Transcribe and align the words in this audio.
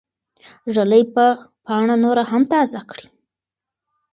ږلۍ 0.75 1.03
به 1.13 1.25
پاڼه 1.65 1.95
نوره 2.03 2.23
هم 2.31 2.41
تازه 2.53 2.81
کړي. 2.89 3.05